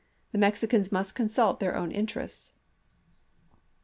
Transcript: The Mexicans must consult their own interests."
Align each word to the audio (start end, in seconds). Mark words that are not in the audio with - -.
The 0.31 0.39
Mexicans 0.39 0.91
must 0.91 1.13
consult 1.13 1.59
their 1.59 1.75
own 1.75 1.91
interests." 1.91 2.53